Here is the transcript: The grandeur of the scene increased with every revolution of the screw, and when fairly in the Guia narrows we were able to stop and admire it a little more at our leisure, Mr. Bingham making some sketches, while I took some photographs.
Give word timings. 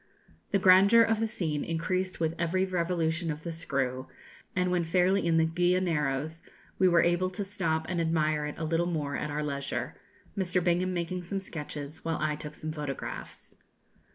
The 0.49 0.57
grandeur 0.57 1.03
of 1.03 1.19
the 1.19 1.27
scene 1.27 1.63
increased 1.63 2.19
with 2.19 2.33
every 2.39 2.65
revolution 2.65 3.29
of 3.29 3.43
the 3.43 3.51
screw, 3.51 4.07
and 4.55 4.71
when 4.71 4.83
fairly 4.83 5.23
in 5.27 5.37
the 5.37 5.45
Guia 5.45 5.79
narrows 5.79 6.41
we 6.79 6.87
were 6.87 7.03
able 7.03 7.29
to 7.29 7.43
stop 7.43 7.85
and 7.87 8.01
admire 8.01 8.47
it 8.47 8.57
a 8.57 8.63
little 8.65 8.87
more 8.87 9.15
at 9.15 9.29
our 9.29 9.43
leisure, 9.43 9.93
Mr. 10.35 10.59
Bingham 10.63 10.91
making 10.95 11.21
some 11.21 11.39
sketches, 11.39 12.03
while 12.03 12.17
I 12.19 12.35
took 12.35 12.55
some 12.55 12.71
photographs. 12.71 13.55